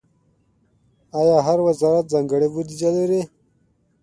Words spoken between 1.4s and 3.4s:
هر وزارت ځانګړې بودیجه لري؟